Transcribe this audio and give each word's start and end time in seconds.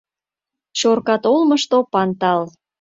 Чоркат 0.79 1.23
олмышто 1.33 1.77
пантал. 1.93 2.41